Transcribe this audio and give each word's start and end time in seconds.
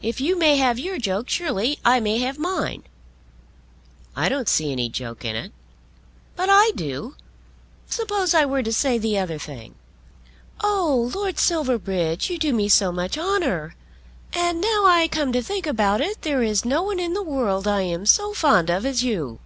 If 0.00 0.20
you 0.20 0.38
may 0.38 0.54
have 0.58 0.78
your 0.78 0.98
joke 0.98 1.28
surely 1.28 1.80
I 1.84 1.98
may 1.98 2.18
have 2.18 2.38
mine." 2.38 2.84
"I 4.14 4.28
don't 4.28 4.48
see 4.48 4.70
any 4.70 4.88
joke 4.88 5.24
in 5.24 5.34
it." 5.34 5.50
"But 6.36 6.48
I 6.48 6.70
do. 6.76 7.16
Suppose 7.90 8.34
I 8.34 8.44
were 8.44 8.62
to 8.62 8.72
say 8.72 8.98
the 8.98 9.18
other 9.18 9.36
thing. 9.36 9.74
Oh, 10.62 11.10
Lord 11.12 11.40
Silverbridge, 11.40 12.30
you 12.30 12.38
do 12.38 12.52
me 12.52 12.68
so 12.68 12.92
much 12.92 13.18
honour! 13.18 13.74
And 14.32 14.60
now 14.60 14.84
I 14.86 15.08
come 15.10 15.32
to 15.32 15.42
think 15.42 15.66
about 15.66 16.00
it, 16.00 16.22
there 16.22 16.44
is 16.44 16.64
no 16.64 16.84
one 16.84 17.00
in 17.00 17.14
the 17.14 17.24
world 17.24 17.66
I 17.66 17.80
am 17.82 18.06
so 18.06 18.32
fond 18.32 18.70
of 18.70 18.86
as 18.86 19.02
you. 19.02 19.40